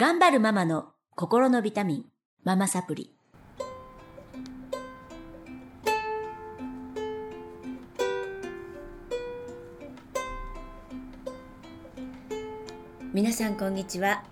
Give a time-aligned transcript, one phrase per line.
[0.00, 2.04] 頑張るママの心のビタミン、
[2.44, 3.16] ママサプリ。
[13.12, 14.22] 皆さんこんにちは。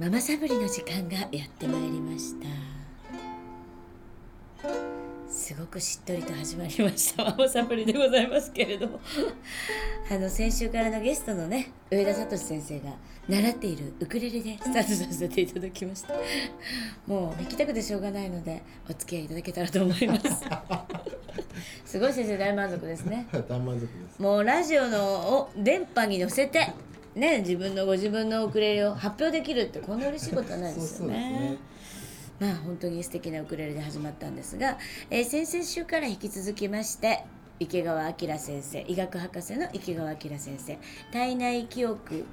[0.00, 2.57] ママサプリの時間がやってまいりました。
[5.48, 7.24] すごくしっとりと始まりました。
[7.24, 9.00] ママサプリでございますけれども。
[10.12, 12.90] あの先週からのゲストのね上田聡先生が
[13.26, 16.12] 習っているウクレレでスタートさせていただきました。
[17.08, 20.26] もう弾きたくてしょうがないのでお付き合いいただけたらと思います。
[21.86, 23.26] すごい先生大満足ですね。
[23.32, 24.20] 大満足です。
[24.20, 26.74] もうラジオのお電波に乗せて
[27.14, 31.56] ね自分のご自分のウクレレを発表できるってこんな嬉しいことはないですよね。
[32.40, 34.78] まあ本当に素敵なウクレレで始まったんですが、
[35.10, 37.24] えー、先々週から引き続きまして
[37.60, 40.78] 池川明先生医学博士の池川明先生
[41.12, 42.24] 体内記憶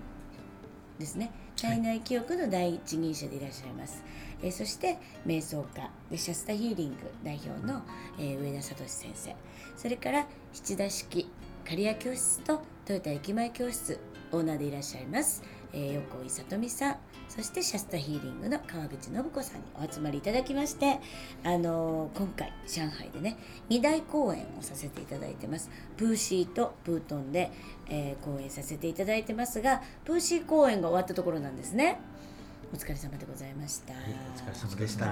[0.99, 1.32] ですね。
[1.60, 4.04] 体内記憶の第一人者でいらっしゃいます、
[4.44, 7.82] えー、そして瞑想家でシャスタヒーリング代表の、
[8.20, 9.34] えー、上田聡先生。
[9.77, 11.29] それから七田式
[11.63, 13.99] 刈谷教室と豊田駅前教室
[14.32, 20.99] オーナーでいらっしゃいます、えー、横井さとみさんそしてシャスタヒーリングの川口信子さんにお集まりいただきまして
[21.44, 23.38] あのー、今回上海でね
[23.70, 27.52] 2大公演をさせていただいてますプーシーとプートンで、
[27.90, 32.00] えー、公演させていただいてますがプーシー公演が終わったところなんですね
[32.74, 33.94] お疲れ様でございました。
[33.94, 34.00] お疲
[34.50, 35.05] れ様でした。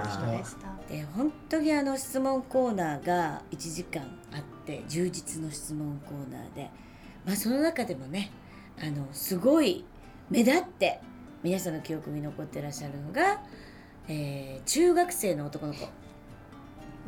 [0.88, 4.02] で本当にあの質問コーナーが1時間
[4.32, 6.70] あって充実の質問コーナーで、
[7.24, 8.30] まあその中でもね
[8.82, 9.84] あのすごい
[10.30, 11.00] 目立って
[11.42, 13.42] 皆さんの記憶に残ってらっしゃるのが、
[14.08, 15.80] えー、中学生の男の子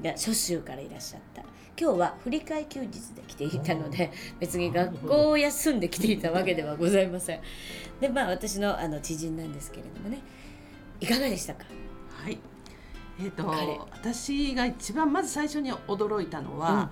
[0.03, 1.43] が初秋からいらっしゃった。
[1.79, 7.41] 今日は振り替え休日で来ていたので別に学校を休んで来ていたわけではございません。
[8.01, 10.21] でまあ私のあの知人なんですけれどもね。
[11.01, 11.65] いかがでしたか？
[12.23, 12.39] はい。
[13.19, 13.47] えーと、
[13.93, 16.91] 私が一番まず最初に驚いたのは、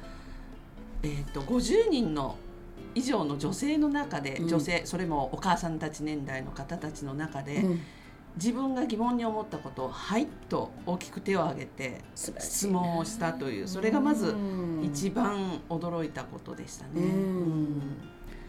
[1.02, 2.36] うん、えーと、と50人の
[2.94, 7.80] 以上の女性の中で、うん、女性それもお母さんたち年代の方たちの中で、うん、
[8.36, 14.34] 自分が疑問に思ったことを「はい」と大きく手を挙げて質問をしたというそれがまず
[14.82, 17.02] 一番驚いたことでしたね。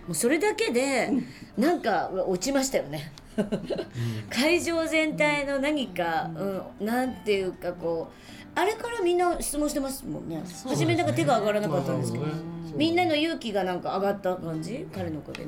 [0.08, 1.12] もうそれだけで
[1.58, 3.12] なんか落ちましたよね。
[4.30, 6.30] 会場全体の何か、
[6.80, 10.42] うん、なんていうかこうあれからみんな質問してますもんね。
[10.66, 12.26] 初めなんか手が上がらなかったんですけど。
[12.76, 15.46] みんなの勇気がなんか上がった感じ彼の声で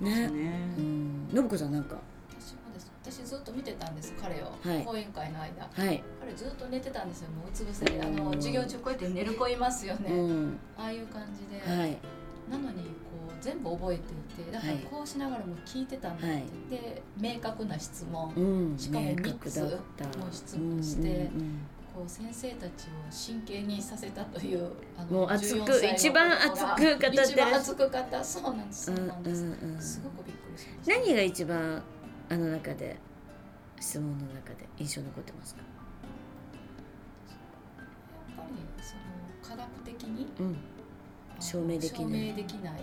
[0.00, 0.28] ね。
[0.28, 0.52] ね。
[1.32, 1.96] 信子さんなんか？
[3.02, 8.00] 私ずっと見てたんです彼を、はい、講演会の間、はい、彼ずっと寝てたんですよもううつ伏せで。
[8.00, 11.96] あの授業中こうやって寝る子いますよね、うん、ああいう感じで、はい、
[12.48, 12.84] なのに
[13.40, 14.02] 全部覚えて
[14.42, 19.70] いてだからこうしながらも聞いてたんだって、はい、で明確な質問、うん、しかも3つも
[20.30, 21.30] 質問して、
[21.94, 27.14] こう先生たちを真剣にさせたというあのもう熱く一番熱く語ってる。
[27.24, 28.86] 一番熱く語そうなんです。
[28.86, 30.98] そうなんです、うんうん、すごくびっくりしました。
[30.98, 31.82] 何が一番
[32.28, 32.96] あの中で
[33.80, 35.62] 質問の中で印象残ってますか？
[38.36, 39.00] やっぱりその
[39.42, 40.56] 科学的に、うん、
[41.40, 42.20] 証明できない。
[42.20, 42.74] 証明できない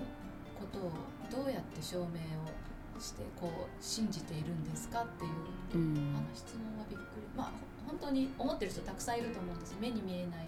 [0.79, 0.91] こ
[1.29, 5.31] とをどうやって証明をしてこう信じているんですかっていう、
[5.75, 7.27] うん、あの質問はびっくり。
[7.35, 7.51] まあ
[7.87, 9.75] 本当に思ってる人たくさんいると思うんです。
[9.79, 10.47] 目に見えない。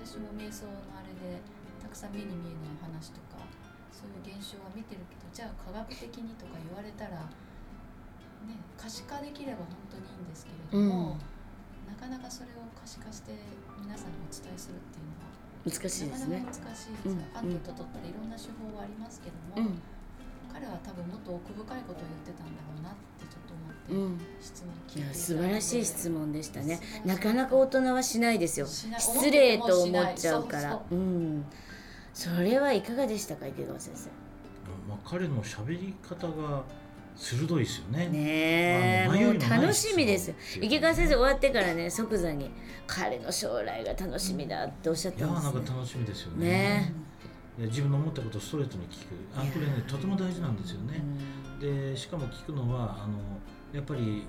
[0.00, 1.36] 私も瞑想のあれで
[1.76, 3.36] たくさん目に見えない話とか
[3.92, 7.28] そういう現象は見てるけどじゃあ科学的にとか言われたら、
[8.48, 13.36] ね、可視化できれば本当にいいんですけれども、うん、なかなかそれを可視化して
[13.76, 16.40] 皆さんにお伝えするっていうのは難しいですね。
[16.40, 17.08] なかなか難しいです。
[17.08, 17.14] う
[17.72, 19.80] 取ったらいろんな手法はありますけども、うん。
[20.52, 26.80] 彼は多分もっと奥深いことを言ってたんだろうなってちょっと思って、質問聞いて素晴らしい質問でしたね。
[27.04, 28.66] なかなか大人はしないですよ。
[28.66, 30.80] 失礼と思っちゃうから。
[30.90, 31.44] うん。
[32.14, 34.08] それはいかがでしたか池川先生、
[34.88, 36.64] まあ、彼の喋り方が
[37.16, 38.08] 鋭いですよね。
[38.08, 40.32] ねもう楽しみです。
[40.60, 42.50] 池川先生終わってからね即座に
[42.86, 46.48] 彼の将来が楽しみだっておっしゃってます、ね、いやなんか楽しみですよね。
[47.58, 51.02] ね自分の思ったことをストレートに聞くあこれねとても大事なんですよね。
[51.60, 53.18] でしかも聞くのはあの
[53.72, 54.24] やっぱり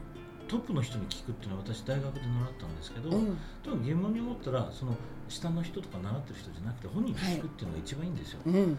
[0.52, 2.28] トップの人に聞くっていうのは私大学で習っ
[2.60, 4.94] たんですけど、うん、とにかく疑問に思ったらその
[5.30, 8.40] 下の人とか習ってる人じゃなくて本人に聞くっていうのが一番いいんですよ。
[8.46, 8.76] はいうん、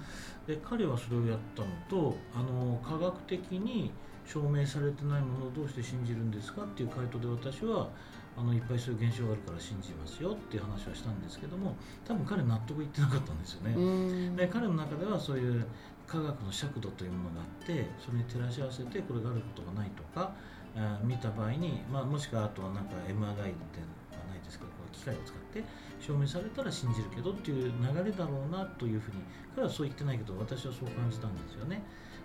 [0.47, 3.91] で彼はそれをやったのとあの科学的に
[4.27, 7.89] 証明されてないものをどうして信じるんですかっていう回答で私は
[8.37, 11.75] あのいっぱいそういう現象があるから信じますよっていう話はしたんですけども
[12.05, 14.37] 多分彼納得いってなかったんですよね。
[14.37, 15.65] で彼の中ではそういう
[16.07, 20.35] 科学の尺度というものがあってそれに照らし合わせてこれがあることがないとか
[20.77, 25.65] あ見た場合に、まあ、もしくはあとはなんか MRI ってはないですけどこう機械を使って
[26.01, 29.19] 証明されたら信じるけどっていう流れだろうなというふうに
[29.55, 31.83] 彼はそう言ってないけど私はそう感じたんですよね。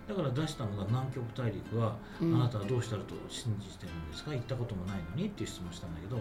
[0.08, 4.32] だから出したのが南極大陸は、あなたはどうしたらと信じてるんですか？
[4.32, 6.18] 行ったこともないのにっていう質問したんだけど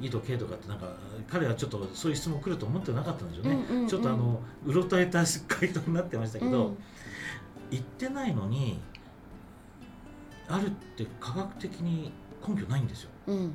[0.00, 0.86] 緯度経度かってなんか
[1.28, 3.88] 彼はちょっとそういう質問来ると思ってなかったんでしょうね、うんうんうん。
[3.88, 6.76] ちょっとあのうろたえた回答になってましたけど、うん。
[7.72, 8.80] 行ってないのに
[10.52, 12.12] あるって科学的に
[12.46, 13.10] 根拠ないんですよ。
[13.26, 13.54] うん。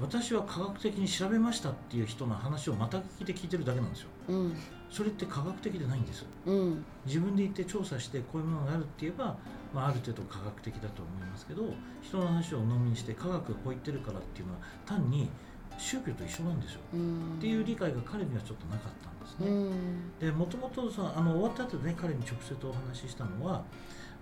[0.00, 4.08] 私は科学的に調べましたっていう人の話をまた聞きで聞いてるだけなんですよ。
[4.28, 4.56] うん。
[4.90, 6.84] それって科学的でないんですうん。
[7.06, 9.36] 自分で行って調査してこういうものがあるって言えば、
[9.72, 11.62] まあ、ある程度科学的だと思いますけど
[12.02, 15.30] 人の話を飲みにして科学がこう言ってるからっていうのは単に
[15.78, 16.80] 宗教と一緒なんですよ。
[16.94, 17.36] うん。
[17.38, 19.70] っていう理解が彼にはちょっとなかったんですうね。
[19.70, 23.62] んでもともと終わった後でね彼に直接お話ししたのは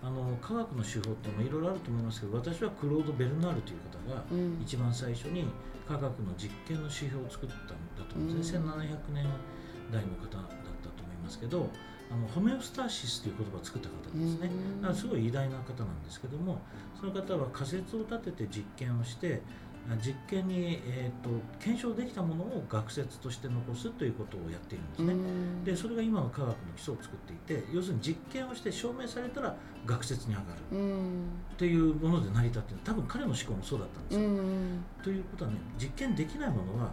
[0.02, 4.58] あの科学の手法ってもいろいろあると思いますけど私はクロード・ベルナールという方がうん。
[4.62, 5.44] 一番最初に
[5.86, 8.70] 科学の実験の指標を作ったんだと思うんですね、うん。
[8.70, 9.26] 1700年
[9.92, 10.46] 代の方だっ
[10.82, 11.68] たと思いますけど
[12.10, 14.50] あのホメオスターシスという言葉を作った方ですね、
[14.82, 14.94] うん。
[14.94, 16.60] すごい偉大な方なんですけども
[16.98, 19.69] その方は仮説を立てて実験をしてあ
[20.04, 25.64] 実験に、えー、と検証できたものを学説として残すということをやっているんですね、うん。
[25.64, 29.56] でそれが今の科学の基礎を作っていて要するに実験をして証明されたら
[29.86, 30.76] 学説に上がる。
[30.76, 31.24] うん。
[31.54, 32.82] っていうもので成り立っている。
[32.84, 34.84] 多分彼の思考もそうだったんですうよ、ん。
[35.02, 36.90] ということはね実験できないものは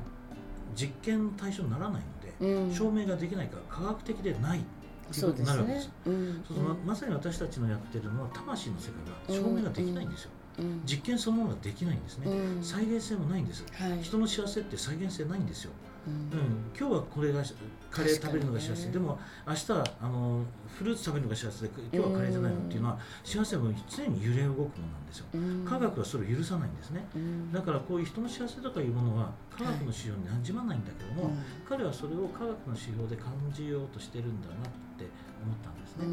[0.76, 2.02] 実験の対象にならない
[2.40, 2.74] ので、うん。
[2.74, 8.92] 証明ができないから科学的でないっていうそままさに私たちのやってるのは魂の世
[9.28, 10.37] 界が証明ができないんですよ、うん
[10.86, 12.64] 実験そのものができないんですね、うん。
[12.64, 13.64] 再現性もないんです。
[13.74, 14.02] はい。
[14.02, 15.72] 人の幸せって再現性ないんですよ、
[16.08, 16.18] ううん。
[16.18, 16.22] ん、
[16.78, 17.44] 今日はこれが
[17.92, 20.44] カレー食べるのが幸せ、でも明日はあの
[20.78, 25.26] フルーツ食べるのが幸せで今日はカレーじゃないのっていうのは幸せも常に揺れ動くものなんですよ。
[25.34, 25.66] うん。
[25.66, 27.06] 科学はそれを許さないんですね。
[27.16, 27.52] うん。
[27.52, 31.38] だからこういう人の幸せとかいうものは科学の指標になじまないんだけども、うん
[31.68, 34.58] 彼はそれを科学の指標で感じようとしてるんだなっ
[34.98, 35.06] て
[35.44, 36.10] 思ったんですね、う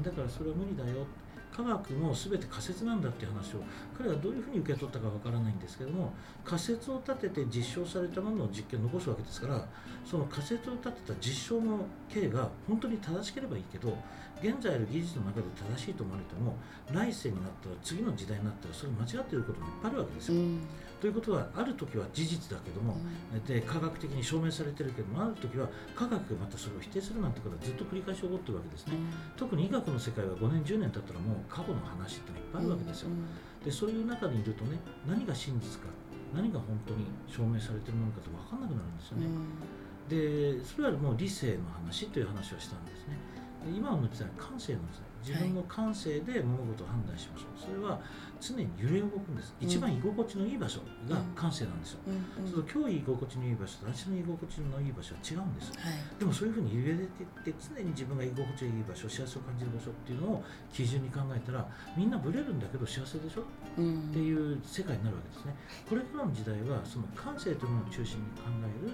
[0.00, 0.02] ん。
[0.02, 1.06] だからそれは無理だよ
[1.54, 3.62] 科学も全て仮説なんだっていう話を
[3.96, 6.12] 彼はどういうふうに受け取ったかわからないんですけども
[6.44, 9.64] 仮説を立てて実証されたものを実験を残すわけですから
[10.04, 13.96] その仮説を立てた実証の刑が本当に正しければいいけど
[14.42, 15.46] 現在ある技術の中で
[15.76, 16.56] 正しいと思われても
[16.92, 20.34] 来世になったら次の時代になったらそれ間違っていることもいっぱいあるわけですよ。
[20.34, 20.60] うん
[21.04, 22.96] ということはある時は事実だけども、
[23.46, 28.96] で科学的に証明されてるけどもある時は科学がまたそれを否定するなんてことはずっと繰り返し起こってるわけですね。
[29.36, 33.10] 特に医学の世界は5年10年経ったらもう過去の話ってのいっぱいあるわけですよ。
[33.62, 35.92] でそういう中にいるとね何が真実か
[36.32, 39.28] 何が本当に証明されてるものかと分かんなくなるんですよね。
[40.08, 43.20] でそれはもう理性の話という話をしたんですね。
[43.64, 47.72] で今の時代は感性の時代自分の感性で物事を判断しましょう。
[47.72, 47.98] それは
[48.38, 49.54] 常に揺れ動くんです。
[49.58, 52.00] 一番居心地のいい場所が感性なんですよ。
[52.06, 55.72] うんうんそうすると今日居心地のいい場所と明日の居心地のいい場所は違うんです。
[55.80, 57.08] はいでもそういうふうに揺れてっ
[57.40, 61.64] て常に自分が居心地がいい場所幸せを感じる場所っていうのを基準に考えたら
[61.96, 63.44] みんなブレるんだけど幸せでしょ
[63.78, 65.56] うんっていう世界になるわけですね。
[65.88, 68.92] これからの時代はその感性というものを中心に考える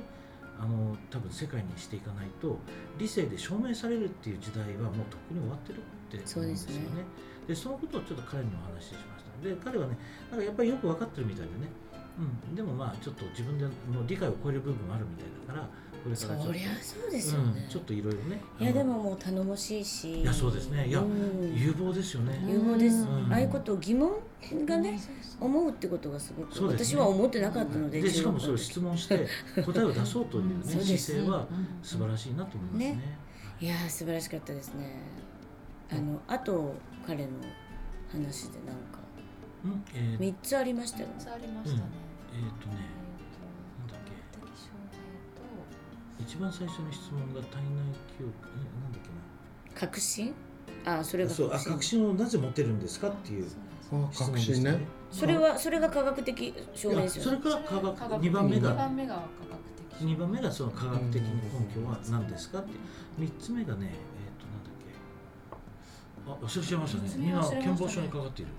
[0.60, 2.58] あの多分世界にしていかないと
[2.98, 5.80] 理性で証明されるっていう時代はもうとっくに終わってるっ
[6.12, 7.04] て思うんですよね。
[7.48, 9.48] でそのことをちょっと彼にお話ししました。
[9.48, 9.96] で彼はね
[10.30, 11.72] なんかやっぱりよく分かってるみたいでね。
[12.20, 13.70] うん、でもまあちょっと自分での
[14.06, 15.68] 理解を超える部分もあるみたいだから
[16.02, 16.16] これか？
[16.16, 17.62] らちょっとそりゃそうですよね。
[17.64, 18.40] うん、ちょっといろいろね。
[18.58, 20.20] いやでももう頼もしいし。
[20.22, 20.88] いやそうですね。
[20.88, 21.54] いやうん。
[21.54, 22.96] 有望ですよね、有望です。
[22.96, 23.32] うん。
[23.32, 24.12] ああいうことを疑問
[24.66, 24.98] がね
[25.38, 27.00] 思うってことがすごくそうですね。
[27.00, 29.26] 私は思ってなかったのででしかもそれを中質問して
[29.62, 31.46] 答えを出そうというね、うんそうです姿勢は
[31.82, 32.92] 素晴らしいなと思いますね。
[32.92, 33.18] ね。
[33.60, 34.96] いやー素晴らしかったですね。
[35.92, 36.74] あのあと
[37.06, 37.30] 彼の
[38.12, 39.00] 話でなんか。
[39.64, 39.84] うん。
[39.94, 41.82] えー、3つありましたよありましたね。
[42.32, 42.99] えーとね
[46.30, 47.66] 一番最初の質問が体内
[48.16, 49.02] 記憶えなんだっ
[49.74, 50.32] け確信？
[50.86, 52.08] あそれがなそうあ確信。
[52.08, 53.56] をなぜ持てるんですかっていう質
[53.90, 54.78] 問あ確信ね。
[55.10, 59.28] それはそれが科学的証明ですよねそれから科学科学2番目二が番目が科学
[59.98, 60.02] 的。
[60.02, 61.30] 二番目がその科学的根
[61.74, 62.68] 拠は何ですかって。
[63.18, 66.44] 三つ目がねえっ、となんだっけ。
[66.44, 67.08] あ忘れちゃいましたね。
[67.08, 67.62] 三つ目みんな忘れましたね。
[67.64, 68.52] 健忘症にかかっている。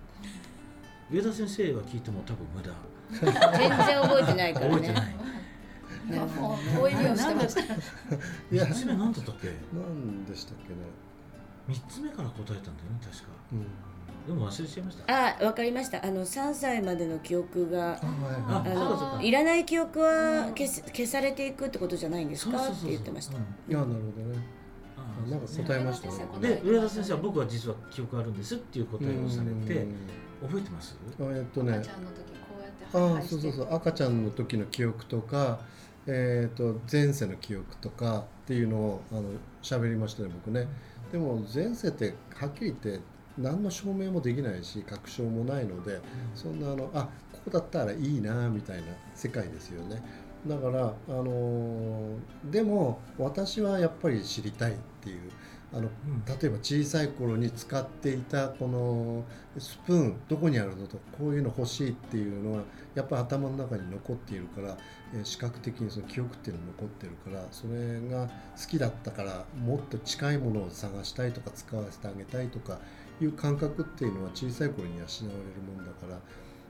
[1.10, 2.70] 上田先生は聞いても多分無駄。
[3.12, 4.72] 全然覚えてないからね。
[4.74, 5.16] 覚えてない
[6.18, 7.62] なるほどもう大意味をしてました。
[7.62, 7.66] い
[8.52, 9.48] や三つ目何だったっけ？
[9.74, 10.76] 何でしたっけね？
[11.68, 13.30] 三つ目から答えたんだよね確か。
[13.54, 13.66] うん。
[14.28, 15.42] でも忘れちゃいました？
[15.42, 16.06] あわかりました。
[16.06, 17.98] あの3歳までの記憶があはい
[18.48, 18.72] あはい。
[18.72, 19.16] あそうかそうか。
[19.18, 22.58] のいらない記憶は消す消されていくってことじゃないんですか？
[22.58, 23.38] って言ってました。
[23.38, 23.44] うん。
[23.44, 24.38] いやなるほどね。
[24.98, 26.16] ああなんか答えましたね。
[26.40, 29.96] で上田先生は僕は実は記憶あるんですっていう答えをされてうん。
[30.48, 30.96] 覚えてます？
[31.20, 31.74] えっとね。
[31.74, 33.22] 赤ちゃんの時こうやって。
[33.26, 33.74] あそうそうそう。
[33.74, 35.60] 赤ちゃんの時の記憶とか、
[36.08, 39.24] えー、と前世の記憶とかっていうのをあの
[39.62, 40.68] 喋りましたね僕ね。
[41.12, 43.00] でも前世ってはっきり言って
[43.38, 46.00] 何の証明もできないし確証もないので
[46.36, 50.02] そんなあのあここだったらいいなみたいな世界ですよね。
[50.48, 55.32] だから、あのーでも私はやっぱり知りたいっていう。
[55.74, 59.24] あのうん例えば小さい頃に使っていたこの
[59.58, 62.64] スプーンどこにあるのとこういうの欲しいっていうのは
[62.94, 64.78] やっぱり頭の中に残っているから
[65.14, 72.80] えー視覚的にその記憶っていうのが残ってるからそれが好きだったからもっと近いものを探したいとか使わせてあげたいとか
[73.22, 76.20] いう感覚っていうのは小さい頃に養われるもんだから。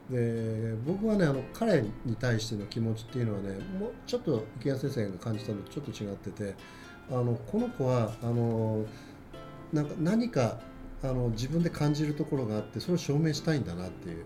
[0.10, 6.56] で僕はねあの彼に対しての気持ちっていうのはねもうちょっと池谷先生が感じたのとちょっと違ってて
[7.12, 8.86] あのこの子はあの
[9.74, 10.60] なんか何か
[11.04, 14.22] あの自分で感じるところがあってそれを証明したいんだなってい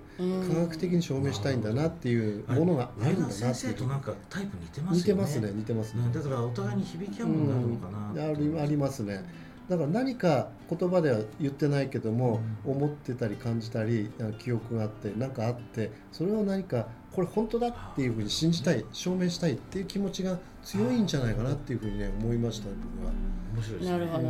[0.46, 3.74] う科学的に証明したいんだなっていうものがあるんだなって先いう。
[3.75, 5.22] 生となんかタイプ似てますよね。
[5.24, 6.08] 似てますね似てますね。
[6.08, 9.24] ねだからお互いに響き合うものがあるのかなうんありありますね
[9.70, 23.12] だから何か言葉では言ってないけども、思ってたり感じたりあ記憶があって何かあってそれを何かこれ本当だっていうふうに信じたい証明したいっていう気持ちが強いんじゃないかなっていうふうにね思いました僕は。
[23.56, 23.98] 面白いですね。
[23.98, 24.22] なるほ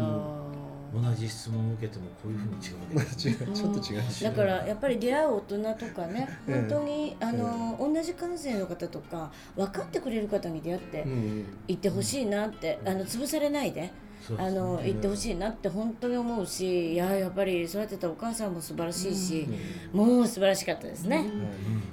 [0.94, 6.54] ど、同じ質問を受けてもこういうふうに違うわけまあです違う ちょっと違うし、だからやっぱり出会う大人とかね ええ。
[6.62, 13.92] 本当にあの、同じ感性の方とか分かってくれる方に出会ってうんうん行ってほしいなって、あの潰されないで。
[14.38, 19.48] あの行ってほしいなって本当に思うしいややっぱり育てたお母さんも素晴らしいし、
[19.94, 21.18] もう素晴らしかったですね。
[21.18, 21.28] はい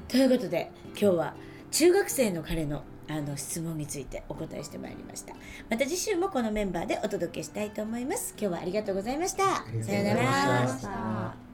[0.09, 1.35] ということで今日は
[1.71, 5.35] 中学生の彼のあの質問についてお答えしてまいりました。
[5.69, 8.35] また次週もこのメンバーでお届けしたいと思います。
[8.39, 9.43] 今日はありがとうございました。
[9.45, 10.89] りがとうごさようなざいました。
[10.89, 11.51] ら